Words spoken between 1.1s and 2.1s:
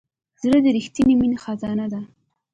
مینې خزانه ده.